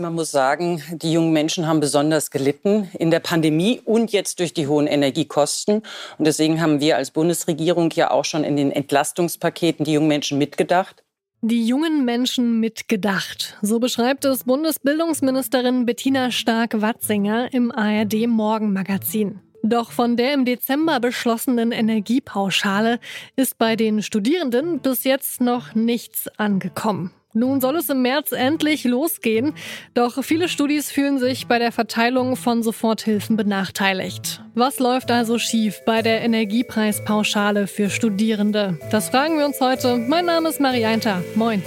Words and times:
Man 0.00 0.14
muss 0.14 0.30
sagen, 0.30 0.82
die 0.92 1.12
jungen 1.12 1.34
Menschen 1.34 1.66
haben 1.66 1.80
besonders 1.80 2.30
gelitten 2.30 2.88
in 2.98 3.10
der 3.10 3.20
Pandemie 3.20 3.82
und 3.84 4.12
jetzt 4.12 4.40
durch 4.40 4.54
die 4.54 4.66
hohen 4.66 4.86
Energiekosten. 4.86 5.82
Und 6.16 6.26
deswegen 6.26 6.62
haben 6.62 6.80
wir 6.80 6.96
als 6.96 7.10
Bundesregierung 7.10 7.90
ja 7.90 8.10
auch 8.10 8.24
schon 8.24 8.42
in 8.42 8.56
den 8.56 8.72
Entlastungspaketen 8.72 9.84
die 9.84 9.92
jungen 9.92 10.08
Menschen 10.08 10.38
mitgedacht. 10.38 11.04
Die 11.42 11.66
jungen 11.66 12.06
Menschen 12.06 12.60
mitgedacht. 12.60 13.58
So 13.60 13.78
beschreibt 13.78 14.24
es 14.24 14.44
Bundesbildungsministerin 14.44 15.84
Bettina 15.84 16.30
Stark-Watzinger 16.30 17.52
im 17.52 17.70
ARD 17.70 18.26
Morgenmagazin. 18.26 19.40
Doch 19.62 19.90
von 19.90 20.16
der 20.16 20.32
im 20.32 20.46
Dezember 20.46 20.98
beschlossenen 21.00 21.72
Energiepauschale 21.72 23.00
ist 23.36 23.58
bei 23.58 23.76
den 23.76 24.00
Studierenden 24.00 24.80
bis 24.80 25.04
jetzt 25.04 25.42
noch 25.42 25.74
nichts 25.74 26.26
angekommen. 26.38 27.10
Nun 27.32 27.60
soll 27.60 27.76
es 27.76 27.88
im 27.88 28.02
März 28.02 28.32
endlich 28.32 28.82
losgehen, 28.82 29.54
doch 29.94 30.24
viele 30.24 30.48
Studis 30.48 30.90
fühlen 30.90 31.20
sich 31.20 31.46
bei 31.46 31.60
der 31.60 31.70
Verteilung 31.70 32.34
von 32.34 32.64
Soforthilfen 32.64 33.36
benachteiligt. 33.36 34.42
Was 34.54 34.80
läuft 34.80 35.12
also 35.12 35.38
schief 35.38 35.80
bei 35.86 36.02
der 36.02 36.22
Energiepreispauschale 36.22 37.68
für 37.68 37.88
Studierende? 37.88 38.80
Das 38.90 39.10
fragen 39.10 39.38
wir 39.38 39.46
uns 39.46 39.60
heute. 39.60 39.96
Mein 39.96 40.24
Name 40.24 40.48
ist 40.48 40.60
Marianta. 40.60 41.22
Moin. 41.36 41.62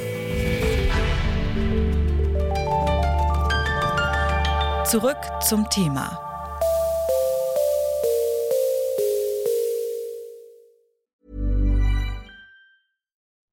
Zurück 4.86 5.18
zum 5.48 5.70
Thema. 5.70 6.33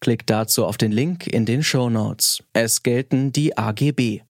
Klickt 0.00 0.30
dazu 0.30 0.64
auf 0.64 0.78
den 0.78 0.92
Link 0.92 1.26
in 1.26 1.44
den 1.44 1.62
Show 1.62 1.90
Notes. 1.90 2.42
Es 2.54 2.82
gelten 2.82 3.32
die 3.32 3.58
AGB. 3.58 4.22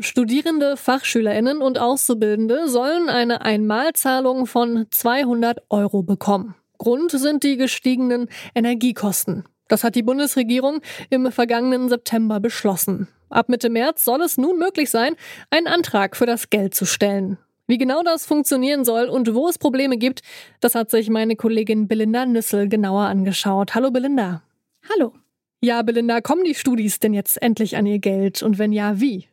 Studierende, 0.00 0.76
Fachschülerinnen 0.76 1.62
und 1.62 1.78
Auszubildende 1.78 2.68
sollen 2.68 3.08
eine 3.08 3.42
Einmalzahlung 3.42 4.46
von 4.46 4.86
200 4.90 5.58
Euro 5.70 6.02
bekommen. 6.02 6.56
Grund 6.78 7.10
sind 7.12 7.42
die 7.42 7.56
gestiegenen 7.56 8.28
Energiekosten. 8.54 9.44
Das 9.68 9.84
hat 9.84 9.94
die 9.94 10.02
Bundesregierung 10.02 10.80
im 11.10 11.30
vergangenen 11.30 11.88
September 11.88 12.40
beschlossen. 12.40 13.08
Ab 13.28 13.48
Mitte 13.48 13.70
März 13.70 14.04
soll 14.04 14.22
es 14.22 14.38
nun 14.38 14.58
möglich 14.58 14.90
sein, 14.90 15.14
einen 15.50 15.66
Antrag 15.66 16.16
für 16.16 16.26
das 16.26 16.50
Geld 16.50 16.74
zu 16.74 16.86
stellen. 16.86 17.38
Wie 17.70 17.76
genau 17.76 18.02
das 18.02 18.24
funktionieren 18.24 18.86
soll 18.86 19.10
und 19.10 19.34
wo 19.34 19.46
es 19.46 19.58
Probleme 19.58 19.98
gibt, 19.98 20.22
das 20.60 20.74
hat 20.74 20.90
sich 20.90 21.10
meine 21.10 21.36
Kollegin 21.36 21.86
Belinda 21.86 22.24
Nüssel 22.24 22.66
genauer 22.66 23.02
angeschaut. 23.02 23.74
Hallo 23.74 23.90
Belinda. 23.90 24.42
Hallo. 24.88 25.12
Ja, 25.60 25.82
Belinda, 25.82 26.22
kommen 26.22 26.44
die 26.44 26.54
Studis 26.54 26.98
denn 26.98 27.12
jetzt 27.12 27.42
endlich 27.42 27.76
an 27.76 27.84
ihr 27.84 27.98
Geld 27.98 28.42
und 28.42 28.58
wenn 28.58 28.72
ja, 28.72 29.02
wie? 29.02 29.28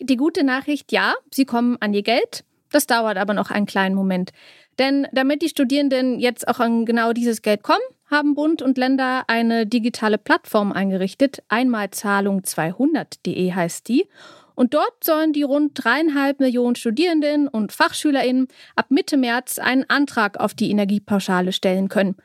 Die 0.00 0.16
gute 0.16 0.42
Nachricht, 0.42 0.90
ja, 0.90 1.14
sie 1.30 1.44
kommen 1.44 1.76
an 1.78 1.94
ihr 1.94 2.02
Geld. 2.02 2.44
Das 2.72 2.88
dauert 2.88 3.18
aber 3.18 3.34
noch 3.34 3.52
einen 3.52 3.66
kleinen 3.66 3.94
Moment. 3.94 4.32
Denn 4.80 5.06
damit 5.12 5.42
die 5.42 5.48
Studierenden 5.48 6.18
jetzt 6.18 6.48
auch 6.48 6.58
an 6.58 6.86
genau 6.86 7.12
dieses 7.12 7.40
Geld 7.40 7.62
kommen, 7.62 7.78
haben 8.10 8.34
Bund 8.34 8.62
und 8.62 8.78
Länder 8.78 9.22
eine 9.28 9.64
digitale 9.64 10.18
Plattform 10.18 10.72
eingerichtet. 10.72 11.44
Einmalzahlung200.de 11.50 13.52
heißt 13.52 13.86
die. 13.86 14.08
Und 14.56 14.74
dort 14.74 15.04
sollen 15.04 15.32
die 15.32 15.44
rund 15.44 15.72
dreieinhalb 15.74 16.40
Millionen 16.40 16.74
Studierenden 16.74 17.46
und 17.46 17.70
FachschülerInnen 17.70 18.48
ab 18.74 18.86
Mitte 18.88 19.16
März 19.16 19.58
einen 19.58 19.84
Antrag 19.88 20.40
auf 20.40 20.54
die 20.54 20.70
Energiepauschale 20.70 21.52
stellen 21.52 21.88
können. 21.88 22.16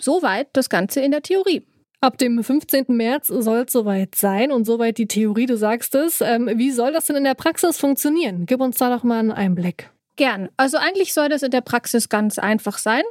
Soweit 0.00 0.48
das 0.54 0.70
Ganze 0.70 1.00
in 1.00 1.10
der 1.10 1.22
Theorie. 1.22 1.66
Ab 2.00 2.18
dem 2.18 2.42
15. 2.42 2.86
März 2.88 3.28
soll 3.28 3.64
es 3.66 3.72
soweit 3.72 4.16
sein 4.16 4.50
und 4.50 4.64
soweit 4.64 4.98
die 4.98 5.06
Theorie, 5.06 5.46
du 5.46 5.56
sagst 5.56 5.94
es. 5.94 6.20
Ähm, 6.20 6.50
wie 6.56 6.72
soll 6.72 6.92
das 6.92 7.06
denn 7.06 7.14
in 7.14 7.24
der 7.24 7.34
Praxis 7.34 7.78
funktionieren? 7.78 8.46
Gib 8.46 8.60
uns 8.60 8.78
da 8.78 8.90
doch 8.90 9.04
mal 9.04 9.20
einen 9.20 9.30
Einblick. 9.30 9.91
Gern. 10.16 10.50
Also 10.58 10.76
eigentlich 10.76 11.14
soll 11.14 11.30
das 11.30 11.42
in 11.42 11.50
der 11.50 11.62
Praxis 11.62 12.10
ganz 12.10 12.38
einfach 12.38 12.76
sein. 12.76 13.02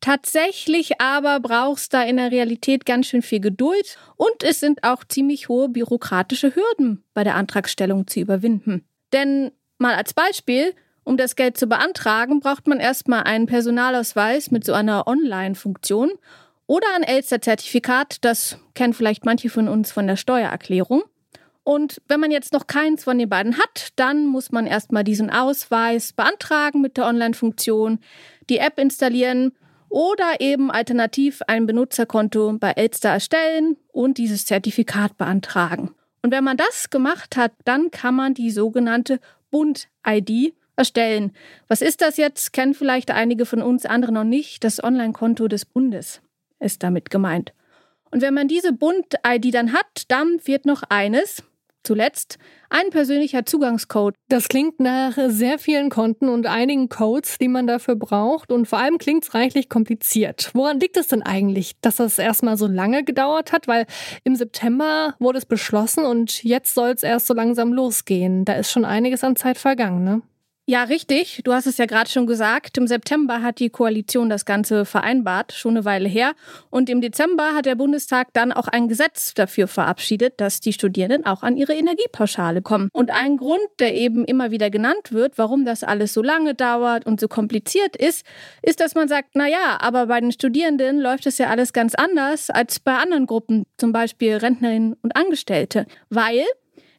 Tatsächlich 0.00 1.00
aber 1.00 1.40
brauchst 1.40 1.92
da 1.92 2.02
in 2.02 2.16
der 2.16 2.30
Realität 2.30 2.86
ganz 2.86 3.08
schön 3.08 3.20
viel 3.20 3.40
Geduld 3.40 3.98
und 4.16 4.42
es 4.42 4.60
sind 4.60 4.82
auch 4.82 5.04
ziemlich 5.04 5.48
hohe 5.48 5.68
bürokratische 5.68 6.54
Hürden 6.54 7.04
bei 7.12 7.24
der 7.24 7.34
Antragstellung 7.34 8.06
zu 8.06 8.20
überwinden. 8.20 8.86
Denn 9.12 9.52
mal 9.78 9.94
als 9.94 10.14
Beispiel, 10.14 10.74
um 11.04 11.18
das 11.18 11.36
Geld 11.36 11.58
zu 11.58 11.66
beantragen, 11.66 12.40
braucht 12.40 12.66
man 12.66 12.80
erstmal 12.80 13.24
einen 13.24 13.46
Personalausweis 13.46 14.50
mit 14.50 14.64
so 14.64 14.72
einer 14.72 15.06
Online-Funktion 15.06 16.10
oder 16.66 16.86
ein 16.96 17.02
Elster-Zertifikat, 17.02 18.24
das 18.24 18.58
kennen 18.74 18.92
vielleicht 18.92 19.24
manche 19.24 19.50
von 19.50 19.68
uns 19.68 19.92
von 19.92 20.06
der 20.06 20.16
Steuererklärung. 20.16 21.02
Und 21.66 22.00
wenn 22.06 22.20
man 22.20 22.30
jetzt 22.30 22.52
noch 22.52 22.68
keins 22.68 23.02
von 23.02 23.18
den 23.18 23.28
beiden 23.28 23.58
hat, 23.58 23.88
dann 23.96 24.26
muss 24.26 24.52
man 24.52 24.68
erstmal 24.68 25.02
diesen 25.02 25.30
Ausweis 25.30 26.12
beantragen 26.12 26.80
mit 26.80 26.96
der 26.96 27.06
Online-Funktion, 27.06 27.98
die 28.48 28.58
App 28.58 28.78
installieren 28.78 29.50
oder 29.88 30.40
eben 30.40 30.70
alternativ 30.70 31.42
ein 31.48 31.66
Benutzerkonto 31.66 32.52
bei 32.60 32.70
Elster 32.70 33.08
erstellen 33.08 33.76
und 33.90 34.16
dieses 34.18 34.46
Zertifikat 34.46 35.18
beantragen. 35.18 35.92
Und 36.22 36.30
wenn 36.30 36.44
man 36.44 36.56
das 36.56 36.88
gemacht 36.88 37.36
hat, 37.36 37.50
dann 37.64 37.90
kann 37.90 38.14
man 38.14 38.32
die 38.32 38.52
sogenannte 38.52 39.18
Bund-ID 39.50 40.54
erstellen. 40.76 41.32
Was 41.66 41.82
ist 41.82 42.00
das 42.00 42.16
jetzt? 42.16 42.52
Kennen 42.52 42.74
vielleicht 42.74 43.10
einige 43.10 43.44
von 43.44 43.60
uns, 43.60 43.86
andere 43.86 44.12
noch 44.12 44.22
nicht. 44.22 44.62
Das 44.62 44.84
Online-Konto 44.84 45.48
des 45.48 45.64
Bundes 45.64 46.20
ist 46.60 46.84
damit 46.84 47.10
gemeint. 47.10 47.52
Und 48.12 48.22
wenn 48.22 48.34
man 48.34 48.46
diese 48.46 48.72
Bund-ID 48.72 49.52
dann 49.52 49.72
hat, 49.72 50.04
dann 50.08 50.38
wird 50.44 50.64
noch 50.64 50.84
eines, 50.84 51.42
Zuletzt 51.86 52.38
ein 52.68 52.90
persönlicher 52.90 53.46
Zugangscode. 53.46 54.16
Das 54.28 54.48
klingt 54.48 54.80
nach 54.80 55.16
sehr 55.28 55.60
vielen 55.60 55.88
Konten 55.88 56.28
und 56.28 56.46
einigen 56.46 56.88
Codes, 56.88 57.38
die 57.38 57.46
man 57.46 57.68
dafür 57.68 57.94
braucht. 57.94 58.50
Und 58.50 58.66
vor 58.66 58.80
allem 58.80 58.98
klingt 58.98 59.22
es 59.22 59.34
reichlich 59.34 59.68
kompliziert. 59.68 60.50
Woran 60.52 60.80
liegt 60.80 60.96
es 60.96 61.06
denn 61.06 61.22
eigentlich, 61.22 61.80
dass 61.82 61.96
das 61.96 62.18
erstmal 62.18 62.56
so 62.56 62.66
lange 62.66 63.04
gedauert 63.04 63.52
hat? 63.52 63.68
Weil 63.68 63.86
im 64.24 64.34
September 64.34 65.14
wurde 65.20 65.38
es 65.38 65.46
beschlossen 65.46 66.04
und 66.04 66.42
jetzt 66.42 66.74
soll 66.74 66.90
es 66.90 67.04
erst 67.04 67.28
so 67.28 67.34
langsam 67.34 67.72
losgehen. 67.72 68.44
Da 68.44 68.54
ist 68.54 68.72
schon 68.72 68.84
einiges 68.84 69.22
an 69.22 69.36
Zeit 69.36 69.56
vergangen, 69.56 70.02
ne? 70.02 70.22
Ja, 70.68 70.82
richtig. 70.82 71.42
Du 71.44 71.52
hast 71.52 71.68
es 71.68 71.78
ja 71.78 71.86
gerade 71.86 72.10
schon 72.10 72.26
gesagt. 72.26 72.76
Im 72.76 72.88
September 72.88 73.40
hat 73.40 73.60
die 73.60 73.70
Koalition 73.70 74.28
das 74.28 74.44
Ganze 74.44 74.84
vereinbart, 74.84 75.52
schon 75.52 75.76
eine 75.76 75.84
Weile 75.84 76.08
her. 76.08 76.32
Und 76.70 76.90
im 76.90 77.00
Dezember 77.00 77.54
hat 77.54 77.66
der 77.66 77.76
Bundestag 77.76 78.32
dann 78.32 78.50
auch 78.50 78.66
ein 78.66 78.88
Gesetz 78.88 79.32
dafür 79.34 79.68
verabschiedet, 79.68 80.40
dass 80.40 80.58
die 80.58 80.72
Studierenden 80.72 81.24
auch 81.24 81.44
an 81.44 81.56
ihre 81.56 81.72
Energiepauschale 81.72 82.62
kommen. 82.62 82.88
Und 82.92 83.12
ein 83.12 83.36
Grund, 83.36 83.62
der 83.78 83.94
eben 83.94 84.24
immer 84.24 84.50
wieder 84.50 84.68
genannt 84.68 85.12
wird, 85.12 85.38
warum 85.38 85.64
das 85.64 85.84
alles 85.84 86.12
so 86.12 86.20
lange 86.20 86.54
dauert 86.54 87.06
und 87.06 87.20
so 87.20 87.28
kompliziert 87.28 87.94
ist, 87.94 88.26
ist, 88.60 88.80
dass 88.80 88.96
man 88.96 89.06
sagt, 89.06 89.30
na 89.34 89.46
ja, 89.46 89.78
aber 89.78 90.06
bei 90.06 90.18
den 90.18 90.32
Studierenden 90.32 90.98
läuft 90.98 91.26
es 91.26 91.38
ja 91.38 91.46
alles 91.46 91.72
ganz 91.72 91.94
anders 91.94 92.50
als 92.50 92.80
bei 92.80 92.96
anderen 92.96 93.26
Gruppen, 93.26 93.66
zum 93.78 93.92
Beispiel 93.92 94.34
Rentnerinnen 94.34 94.94
und 95.00 95.14
Angestellte. 95.14 95.86
Weil 96.10 96.44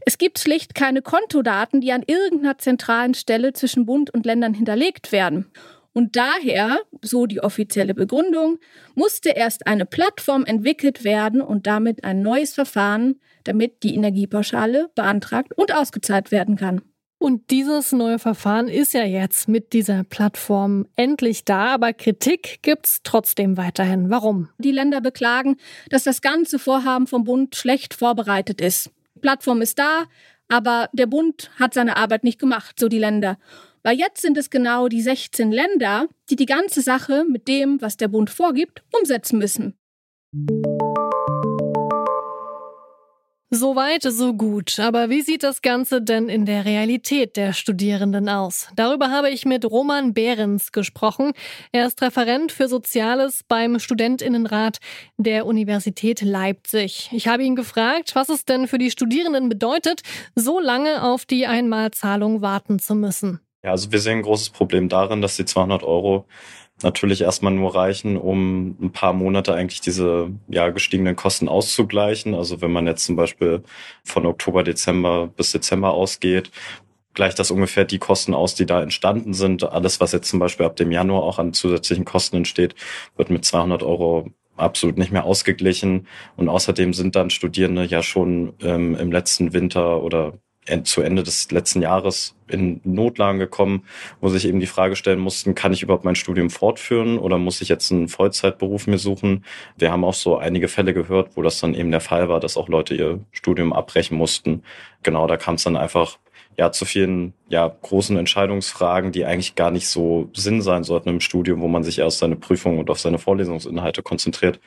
es 0.07 0.18
gibt 0.18 0.40
schlicht 0.40 0.73
keine 0.73 1.01
Kontodaten, 1.01 1.81
die 1.81 1.91
an 1.91 2.01
irgendeiner 2.07 2.58
zentralen 2.58 3.14
Stelle 3.14 3.52
zwischen 3.52 3.85
Bund 3.85 4.09
und 4.09 4.26
Ländern 4.26 4.53
hinterlegt 4.53 5.11
werden. 5.11 5.52
Und 5.91 6.16
daher, 6.16 6.79
so 7.02 7.26
die 7.26 7.41
offizielle 7.41 7.93
Begründung, 7.93 8.58
musste 8.96 9.31
erst 9.31 9.67
eine 9.67 9.85
Plattform 9.85 10.46
entwickelt 10.46 11.03
werden 11.03 11.41
und 11.41 11.67
damit 11.67 12.05
ein 12.05 12.22
neues 12.22 12.53
Verfahren, 12.53 13.20
damit 13.43 13.84
die 13.84 13.96
Energiepauschale 13.96 14.90
beantragt 14.96 15.52
und 15.58 15.76
ausgezahlt 15.76 16.31
werden 16.31 16.55
kann. 16.55 16.84
Und 17.17 17.52
dieses 17.52 17.91
neue 17.91 18.17
Verfahren 18.17 18.70
ist 18.70 18.93
ja 18.93 19.03
jetzt 19.03 19.49
mit 19.49 19.73
dieser 19.73 20.05
Plattform 20.05 20.87
endlich 20.96 21.43
da, 21.43 21.73
aber 21.73 21.91
Kritik 21.91 22.59
gibt's 22.61 23.02
trotzdem 23.03 23.58
weiterhin. 23.58 24.09
Warum? 24.09 24.47
Die 24.58 24.72
Länder 24.72 25.02
beklagen, 25.02 25.58
dass 25.90 26.05
das 26.05 26.22
ganze 26.22 26.59
Vorhaben 26.59 27.08
vom 27.08 27.26
Bund 27.26 27.58
schlecht 27.58 27.93
vorbereitet 27.93 28.61
ist. 28.61 28.91
Plattform 29.17 29.61
ist 29.61 29.79
da, 29.79 30.05
aber 30.47 30.90
der 30.93 31.08
Bund 31.08 31.52
hat 31.59 31.73
seine 31.73 31.97
Arbeit 31.97 32.23
nicht 32.23 32.40
gemacht, 32.40 32.79
so 32.79 32.87
die 32.87 32.99
Länder. 32.99 33.37
Weil 33.84 33.97
jetzt 33.97 34.22
sind 34.22 34.37
es 34.37 34.49
genau 34.49 34.87
die 34.87 35.02
16 35.02 35.52
Länder, 35.52 36.08
die 36.29 36.35
die 36.35 36.46
ganze 36.46 36.81
Sache 36.81 37.25
mit 37.29 37.47
dem, 37.47 37.81
was 37.81 37.97
der 37.97 38.08
Bund 38.08 38.29
vorgibt, 38.29 38.84
umsetzen 38.91 39.37
müssen. 39.37 39.78
So 43.49 43.78
weit, 43.78 44.03
so 44.03 44.34
gut. 44.34 44.78
Aber 44.78 45.09
wie 45.09 45.22
sieht 45.22 45.41
das 45.41 45.61
Ganze 45.61 46.02
denn 46.02 46.28
in 46.28 46.46
der 46.46 46.66
Realität 46.66 47.38
der 47.38 47.53
Studierenden 47.53 48.28
aus? 48.28 48.67
Darüber 48.76 49.09
habe 49.09 49.29
ich 49.29 49.46
mit 49.46 49.64
Roman 49.64 50.14
Behrens 50.14 50.73
gesprochen. 50.73 51.32
Er 51.72 51.88
ist 51.88 52.02
Referent 52.02 52.52
für 52.52 52.67
Soziales 52.67 53.46
beim 53.47 53.79
Studentinnenrat 53.79 54.79
der 55.16 55.46
Universität 55.46 56.22
Leipzig. 56.22 57.09
Ich 57.14 57.29
habe 57.29 57.44
ihn 57.44 57.55
gefragt, 57.55 58.16
was 58.16 58.28
es 58.28 58.44
denn 58.44 58.67
für 58.67 58.79
die 58.79 58.91
Studierenden 58.91 59.47
bedeutet, 59.47 60.02
so 60.35 60.59
lange 60.59 61.02
auf 61.03 61.26
die 61.26 61.47
Einmalzahlung 61.47 62.41
warten 62.41 62.79
zu 62.79 62.96
müssen. 62.96 63.40
Ja, 63.64 63.72
also 63.72 63.93
wir 63.93 64.00
sehen 64.00 64.17
ein 64.17 64.23
großes 64.23 64.50
Problem 64.50 64.90
darin, 64.90 65.22
dass 65.22 65.38
die 65.38 65.46
200 65.46 65.84
Euro 65.84 66.26
natürlich 66.84 67.22
erstmal 67.22 67.53
nur 67.53 67.76
reichen, 67.76 68.18
um 68.18 68.78
ein 68.82 68.91
paar 68.91 69.14
Monate 69.14 69.53
eigentlich 69.53 69.82
diese 69.82 70.29
ja, 70.47 70.70
gestiegenen 70.70 71.16
Kosten 71.16 71.47
auszugleichen. 71.47 72.35
Also 72.35 72.62
wenn 72.62 72.72
man 72.72 72.88
jetzt 72.88 73.06
zum 73.06 73.16
Beispiel 73.16 73.64
von 74.03 74.26
Oktober, 74.26 74.64
Dezember 74.64 75.28
bis 75.28 75.52
Dezember 75.52 75.91
ausgeht, 75.91 76.52
gleicht 77.14 77.40
das 77.40 77.50
ungefähr 77.50 77.84
die 77.84 77.97
Kosten 77.97 78.35
aus, 78.35 78.53
die 78.53 78.68
da 78.68 78.82
entstanden 78.82 79.34
sind. 79.34 79.64
Alles, 79.64 80.00
was 80.00 80.12
jetzt 80.12 80.29
zum 80.29 80.40
Beispiel 80.40 80.68
ab 80.68 80.76
dem 80.76 80.91
Januar 80.91 81.24
auch 81.24 81.40
an 81.40 81.53
zusätzlichen 81.53 82.06
Kosten 82.06 82.38
entsteht, 82.38 82.76
wird 83.16 83.32
mit 83.32 83.44
200 83.44 83.82
Euro 83.82 84.29
absolut 84.56 84.97
nicht 85.00 85.12
mehr 85.12 85.24
ausgeglichen. 85.24 86.08
Und 86.35 86.47
außerdem 86.47 86.94
sind 86.94 87.16
dann 87.16 87.32
Studierende 87.32 87.85
ja 87.85 88.03
schon 88.03 88.53
ähm, 88.62 88.96
im 88.96 89.12
letzten 89.12 89.53
Winter 89.53 90.03
oder 90.03 90.34
zu 90.84 91.02
Ende 91.02 91.23
des 91.23 91.52
letzten 91.52 91.81
Jahres 91.81 92.35
in 92.47 92.81
Notlagen 92.84 93.40
gekommen, 93.40 93.84
wo 94.22 94.29
sich 94.29 94.46
eben 94.46 94.59
die 94.59 94.67
Frage 94.67 94.96
stellen 94.96 95.19
mussten, 95.19 95.55
kann 95.55 95.73
ich 95.73 95.84
überhaupt 95.84 96.05
mein 96.05 96.16
Studium 96.16 96.49
fortführen 96.49 97.17
oder 97.17 97.37
muss 97.37 97.61
ich 97.61 97.69
jetzt 97.69 97.91
einen 97.91 98.08
Vollzeitberuf 98.08 98.87
mir 98.87 98.97
suchen? 98.97 99.43
Wir 99.78 99.91
haben 99.91 100.03
auch 100.03 100.14
so 100.14 100.37
einige 100.37 100.67
Fälle 100.67 100.93
gehört, 100.93 101.35
wo 101.35 101.41
das 101.41 101.59
dann 101.59 101.73
eben 101.73 101.91
der 101.91 102.02
Fall 102.02 102.29
war, 102.29 102.40
dass 102.40 102.58
auch 102.58 102.69
Leute 102.69 102.96
ihr 102.96 103.19
Studium 103.31 103.73
abbrechen 103.73 104.17
mussten. 104.17 104.64
Genau, 105.03 105.28
da 105.28 105.37
kam 105.37 105.55
es 105.55 105.64
dann 105.64 105.78
einfach 105.78 106.17
ja 106.58 106.72
zu 106.72 106.85
vielen 106.85 107.34
ja 107.49 107.67
großen 107.67 108.17
Entscheidungsfragen, 108.17 109.11
die 109.11 109.25
eigentlich 109.25 109.55
gar 109.55 109.72
nicht 109.72 109.87
so 109.87 110.29
Sinn 110.34 110.61
sein 110.61 110.84
sollten 110.84 111.09
im 111.09 111.19
Studium, 111.22 111.61
wo 111.61 111.67
man 111.67 111.84
sich 111.84 111.99
erst 111.99 112.19
seine 112.19 112.35
Prüfung 112.35 112.79
und 112.79 112.90
auf 112.90 112.99
seine 112.99 113.19
Vorlesungsinhalte 113.19 114.03
konzentriert 114.03 114.59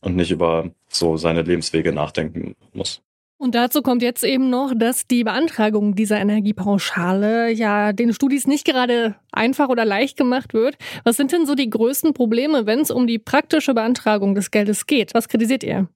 und 0.00 0.16
nicht 0.16 0.30
über 0.30 0.70
so 0.88 1.16
seine 1.16 1.42
Lebenswege 1.42 1.92
nachdenken 1.92 2.56
muss. 2.72 3.02
Und 3.40 3.54
dazu 3.54 3.80
kommt 3.80 4.02
jetzt 4.02 4.22
eben 4.22 4.50
noch, 4.50 4.74
dass 4.76 5.06
die 5.06 5.24
Beantragung 5.24 5.94
dieser 5.94 6.20
Energiepauschale 6.20 7.50
ja 7.50 7.94
den 7.94 8.12
Studis 8.12 8.46
nicht 8.46 8.66
gerade 8.66 9.14
einfach 9.32 9.70
oder 9.70 9.86
leicht 9.86 10.18
gemacht 10.18 10.52
wird. 10.52 10.76
Was 11.04 11.16
sind 11.16 11.32
denn 11.32 11.46
so 11.46 11.54
die 11.54 11.70
größten 11.70 12.12
Probleme, 12.12 12.66
wenn 12.66 12.80
es 12.80 12.90
um 12.90 13.06
die 13.06 13.18
praktische 13.18 13.72
Beantragung 13.72 14.34
des 14.34 14.50
Geldes 14.50 14.84
geht? 14.84 15.14
Was 15.14 15.26
kritisiert 15.26 15.64
ihr? 15.64 15.88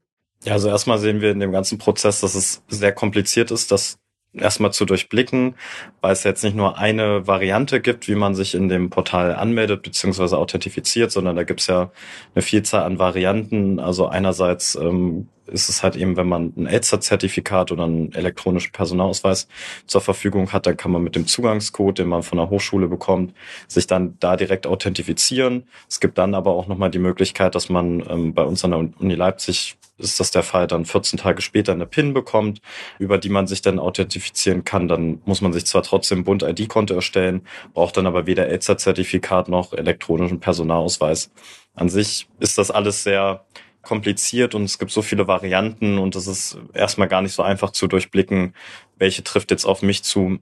Ja, 0.45 0.55
also 0.55 0.71
erstmal 0.71 0.97
sehen 0.97 1.21
wir 1.21 1.33
in 1.33 1.39
dem 1.39 1.53
ganzen 1.53 1.77
Prozess, 1.77 2.23
dass 2.23 2.35
es 2.35 2.63
sehr 2.69 2.93
kompliziert 2.93 3.51
ist, 3.51 3.71
dass 3.71 3.99
erstmal 4.33 4.73
zu 4.73 4.87
durchblicken, 4.87 5.55
weil 6.01 6.13
es 6.13 6.25
jetzt 6.25 6.45
nicht 6.45 6.57
nur 6.57 6.79
eine 6.79 7.27
Variante 7.27 7.83
gibt, 7.83 8.09
wie 8.09 8.15
man 8.15 8.35
sich 8.35 8.55
in 8.55 8.71
dem 8.71 8.89
Portal 8.89 9.35
anmeldet 9.35 9.83
bzw. 9.83 10.35
authentifiziert, 10.37 11.13
sondern 11.13 11.37
da 11.37 11.45
gibt 11.45 11.61
es 11.61 11.67
ja 11.67 11.93
eine 12.35 12.41
Vielzahl 12.41 12.85
an 12.85 12.99
Varianten. 12.99 13.79
Also 13.81 14.07
einerseits 14.07 14.77
ähm, 14.77 15.29
ist 15.47 15.69
es 15.69 15.83
halt 15.83 15.97
eben, 15.97 16.17
wenn 16.17 16.29
man 16.29 16.53
ein 16.57 16.67
ELSA-Zertifikat 16.67 17.73
oder 17.73 17.85
einen 17.85 18.13
elektronischen 18.13 18.73
Personalausweis 18.73 19.49
zur 19.87 20.01
Verfügung 20.01 20.53
hat, 20.53 20.67
dann 20.67 20.77
kann 20.77 20.91
man 20.91 21.03
mit 21.03 21.17
dem 21.17 21.27
Zugangscode, 21.27 21.99
den 21.99 22.09
man 22.09 22.23
von 22.23 22.39
der 22.39 22.51
Hochschule 22.51 22.89
bekommt, 22.89 23.35
sich 23.69 23.87
dann 23.87 24.17
da 24.21 24.37
direkt 24.37 24.67
authentifizieren. 24.67 25.65
Es 25.89 26.01
gibt 26.01 26.19
dann 26.19 26.35
aber 26.35 26.53
auch 26.53 26.67
nochmal 26.67 26.91
die 26.91 26.99
Möglichkeit, 26.99 27.55
dass 27.55 27.69
man 27.69 28.05
ähm, 28.09 28.35
bei 28.35 28.43
uns 28.43 28.65
an 28.65 28.71
der 28.71 28.81
Uni 28.99 29.15
Leipzig 29.15 29.77
ist 29.97 30.19
das 30.19 30.31
der 30.33 30.43
Fall, 30.43 30.67
dann 30.67 30.85
14 30.85 31.21
Tage 31.21 31.41
später 31.41 31.73
eine 31.73 31.87
PIN 31.87 32.15
bekommt, 32.15 32.61
über 32.99 33.19
die 33.19 33.29
man 33.29 33.47
sich 33.47 33.63
dann 33.63 33.79
authentifizieren 33.79 34.65
kann. 34.65 34.89
Dann 34.89 35.21
muss 35.25 35.41
man 35.41 35.53
sich 35.53 35.67
zwar 35.67 35.83
trotzdem 35.83 36.25
Bund 36.25 36.43
ID-Konto 36.43 36.95
erstellen, 36.95 37.47
braucht 37.75 37.97
dann 37.97 38.07
aber 38.07 38.27
weder 38.27 38.49
ELSA-Zertifikat 38.49 39.49
noch 39.49 39.73
elektronischen 39.73 40.41
Personalausweis. 40.41 41.31
An 41.75 41.89
sich 41.89 42.29
ist 42.41 42.59
das 42.59 42.71
alles 42.71 43.05
sehr 43.05 43.45
kompliziert 43.85 44.55
und 44.55 44.65
es 44.65 44.79
gibt 44.79 44.91
so 44.91 45.03
viele 45.03 45.29
Varianten 45.29 45.99
und 45.99 46.17
es 46.17 46.27
ist 46.27 46.59
erstmal 46.73 47.09
gar 47.09 47.23
nicht 47.23 47.33
so 47.33 47.43
einfach 47.43 47.71
zu 47.71 47.87
durchblicken, 47.87 48.55
welche 48.97 49.25
trifft 49.25 49.51
jetzt 49.51 49.65
auf 49.65 49.83
mich 49.83 50.03
zu. 50.05 50.39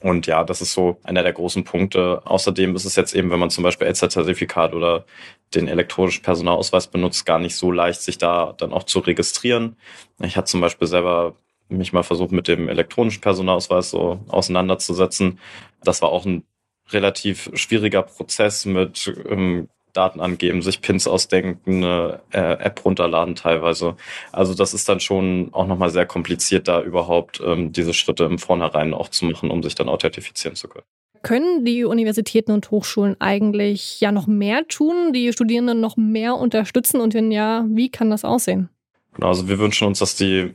Und 0.00 0.26
ja, 0.26 0.44
das 0.44 0.60
ist 0.60 0.74
so 0.74 0.98
einer 1.02 1.22
der 1.22 1.32
großen 1.32 1.64
Punkte. 1.64 2.20
Außerdem 2.26 2.76
ist 2.76 2.84
es 2.84 2.96
jetzt 2.96 3.14
eben, 3.14 3.30
wenn 3.30 3.38
man 3.38 3.50
zum 3.50 3.64
Beispiel 3.64 3.86
ELSA-Zertifikat 3.86 4.74
oder 4.74 5.06
den 5.54 5.66
elektronischen 5.68 6.22
Personalausweis 6.22 6.88
benutzt, 6.88 7.24
gar 7.24 7.38
nicht 7.38 7.56
so 7.56 7.72
leicht, 7.72 8.02
sich 8.02 8.18
da 8.18 8.54
dann 8.58 8.72
auch 8.72 8.82
zu 8.84 8.98
registrieren. 8.98 9.76
Ich 10.20 10.36
hatte 10.36 10.50
zum 10.50 10.60
Beispiel 10.60 10.88
selber 10.88 11.36
mich 11.68 11.92
mal 11.92 12.02
versucht, 12.02 12.32
mit 12.32 12.48
dem 12.48 12.68
elektronischen 12.68 13.22
Personalausweis 13.22 13.90
so 13.90 14.20
auseinanderzusetzen. 14.28 15.38
Das 15.82 16.02
war 16.02 16.10
auch 16.10 16.26
ein 16.26 16.44
relativ 16.90 17.50
schwieriger 17.54 18.02
Prozess 18.02 18.66
mit 18.66 19.12
ähm, 19.28 19.68
Daten 19.94 20.20
angeben, 20.20 20.60
sich 20.60 20.80
Pins 20.80 21.06
ausdenken, 21.06 21.60
eine 21.66 22.20
äh, 22.32 22.64
App 22.64 22.84
runterladen 22.84 23.34
teilweise. 23.34 23.96
Also 24.32 24.54
das 24.54 24.74
ist 24.74 24.88
dann 24.88 25.00
schon 25.00 25.48
auch 25.52 25.66
nochmal 25.66 25.90
sehr 25.90 26.04
kompliziert, 26.04 26.68
da 26.68 26.82
überhaupt 26.82 27.40
ähm, 27.44 27.72
diese 27.72 27.94
Schritte 27.94 28.24
im 28.24 28.38
Vornherein 28.38 28.92
auch 28.92 29.08
zu 29.08 29.24
machen, 29.24 29.50
um 29.50 29.62
sich 29.62 29.74
dann 29.74 29.88
authentifizieren 29.88 30.56
zu 30.56 30.68
können. 30.68 30.84
Können 31.22 31.64
die 31.64 31.84
Universitäten 31.84 32.52
und 32.52 32.70
Hochschulen 32.70 33.16
eigentlich 33.18 34.00
ja 34.00 34.12
noch 34.12 34.26
mehr 34.26 34.68
tun, 34.68 35.14
die 35.14 35.32
Studierenden 35.32 35.80
noch 35.80 35.96
mehr 35.96 36.34
unterstützen 36.34 37.00
und 37.00 37.14
wenn 37.14 37.32
ja, 37.32 37.64
wie 37.68 37.88
kann 37.88 38.10
das 38.10 38.26
aussehen? 38.26 38.68
Genau, 39.14 39.28
also 39.28 39.48
wir 39.48 39.58
wünschen 39.58 39.86
uns, 39.86 40.00
dass 40.00 40.16
die 40.16 40.54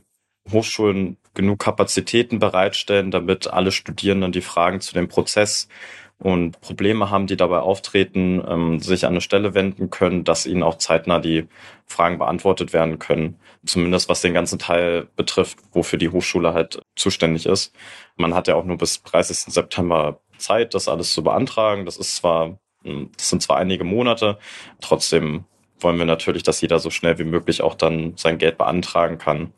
Hochschulen 0.52 1.16
genug 1.34 1.60
Kapazitäten 1.60 2.38
bereitstellen, 2.38 3.10
damit 3.10 3.48
alle 3.48 3.72
Studierenden 3.72 4.32
die 4.32 4.40
Fragen 4.40 4.80
zu 4.80 4.94
dem 4.94 5.08
Prozess 5.08 5.68
und 6.20 6.60
Probleme 6.60 7.10
haben, 7.10 7.26
die 7.26 7.36
dabei 7.36 7.60
auftreten, 7.60 8.42
ähm, 8.46 8.78
sich 8.80 9.06
an 9.06 9.14
eine 9.14 9.20
Stelle 9.22 9.54
wenden 9.54 9.90
können, 9.90 10.22
dass 10.22 10.46
ihnen 10.46 10.62
auch 10.62 10.76
zeitnah 10.76 11.18
die 11.18 11.48
Fragen 11.86 12.18
beantwortet 12.18 12.72
werden 12.72 12.98
können. 12.98 13.40
Zumindest 13.64 14.08
was 14.08 14.20
den 14.20 14.34
ganzen 14.34 14.58
Teil 14.58 15.08
betrifft, 15.16 15.58
wofür 15.72 15.98
die 15.98 16.10
Hochschule 16.10 16.52
halt 16.52 16.80
zuständig 16.94 17.46
ist. 17.46 17.74
Man 18.16 18.34
hat 18.34 18.48
ja 18.48 18.54
auch 18.54 18.64
nur 18.64 18.76
bis 18.76 19.02
30. 19.02 19.52
September 19.52 20.20
Zeit, 20.36 20.74
das 20.74 20.88
alles 20.88 21.12
zu 21.12 21.24
beantragen. 21.24 21.86
Das 21.86 21.96
ist 21.96 22.16
zwar, 22.16 22.58
hm, 22.84 23.10
das 23.16 23.30
sind 23.30 23.42
zwar 23.42 23.56
einige 23.56 23.84
Monate, 23.84 24.38
trotzdem 24.80 25.44
wollen 25.78 25.98
wir 25.98 26.04
natürlich, 26.04 26.42
dass 26.42 26.60
jeder 26.60 26.78
so 26.78 26.90
schnell 26.90 27.18
wie 27.18 27.24
möglich 27.24 27.62
auch 27.62 27.74
dann 27.74 28.12
sein 28.16 28.36
Geld 28.36 28.58
beantragen 28.58 29.16
kann. 29.16 29.54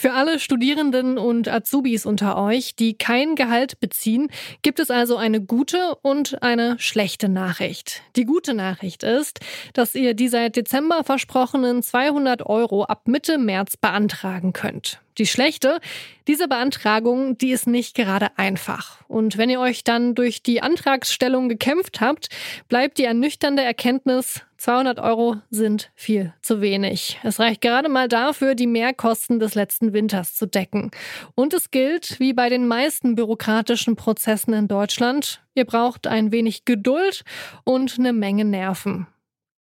Für 0.00 0.14
alle 0.14 0.38
Studierenden 0.38 1.18
und 1.18 1.46
Azubis 1.46 2.06
unter 2.06 2.38
euch, 2.38 2.74
die 2.74 2.96
kein 2.96 3.34
Gehalt 3.34 3.80
beziehen, 3.80 4.28
gibt 4.62 4.80
es 4.80 4.90
also 4.90 5.18
eine 5.18 5.42
gute 5.42 5.94
und 6.00 6.42
eine 6.42 6.78
schlechte 6.78 7.28
Nachricht. 7.28 8.00
Die 8.16 8.24
gute 8.24 8.54
Nachricht 8.54 9.02
ist, 9.02 9.40
dass 9.74 9.94
ihr 9.94 10.14
die 10.14 10.28
seit 10.28 10.56
Dezember 10.56 11.04
versprochenen 11.04 11.82
200 11.82 12.46
Euro 12.46 12.84
ab 12.84 13.08
Mitte 13.08 13.36
März 13.36 13.76
beantragen 13.76 14.54
könnt. 14.54 15.02
Die 15.18 15.26
schlechte, 15.26 15.80
diese 16.26 16.48
Beantragung, 16.48 17.36
die 17.36 17.50
ist 17.50 17.66
nicht 17.66 17.94
gerade 17.94 18.28
einfach. 18.38 19.02
Und 19.06 19.36
wenn 19.36 19.50
ihr 19.50 19.60
euch 19.60 19.84
dann 19.84 20.14
durch 20.14 20.42
die 20.42 20.62
Antragsstellung 20.62 21.50
gekämpft 21.50 22.00
habt, 22.00 22.30
bleibt 22.70 22.96
die 22.96 23.04
ernüchternde 23.04 23.62
Erkenntnis, 23.62 24.40
200 24.60 25.00
Euro 25.00 25.36
sind 25.50 25.90
viel 25.94 26.34
zu 26.42 26.60
wenig. 26.60 27.18
Es 27.22 27.40
reicht 27.40 27.62
gerade 27.62 27.88
mal 27.88 28.08
dafür, 28.08 28.54
die 28.54 28.66
Mehrkosten 28.66 29.40
des 29.40 29.54
letzten 29.54 29.94
Winters 29.94 30.34
zu 30.34 30.46
decken. 30.46 30.90
Und 31.34 31.54
es 31.54 31.70
gilt, 31.70 32.20
wie 32.20 32.34
bei 32.34 32.50
den 32.50 32.68
meisten 32.68 33.14
bürokratischen 33.14 33.96
Prozessen 33.96 34.52
in 34.52 34.68
Deutschland, 34.68 35.42
ihr 35.54 35.64
braucht 35.64 36.06
ein 36.06 36.30
wenig 36.30 36.66
Geduld 36.66 37.24
und 37.64 37.98
eine 37.98 38.12
Menge 38.12 38.44
Nerven. 38.44 39.06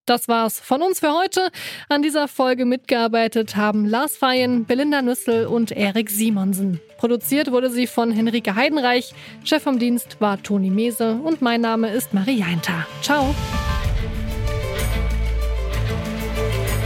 Das 0.06 0.28
war's 0.28 0.60
von 0.60 0.84
uns 0.84 1.00
für 1.00 1.14
heute. 1.14 1.50
An 1.90 2.04
dieser 2.04 2.28
Folge 2.28 2.66
mitgearbeitet 2.66 3.56
haben 3.56 3.86
Lars 3.88 4.16
Feyen, 4.16 4.66
Belinda 4.66 5.02
Nüssel 5.02 5.48
und 5.48 5.72
Erik 5.72 6.12
Simonsen. 6.12 6.80
Produziert 7.00 7.52
wurde 7.52 7.72
sie 7.72 7.88
von 7.88 8.12
Henrike 8.12 8.54
Heidenreich. 8.54 9.16
Chef 9.44 9.64
vom 9.64 9.80
Dienst 9.80 10.22
war 10.22 10.44
Toni 10.44 10.70
Mese 10.70 11.14
und 11.16 11.42
mein 11.42 11.62
Name 11.62 11.90
ist 11.90 12.14
Marie 12.14 12.38
Jainter. 12.38 12.86
Ciao. 13.02 13.34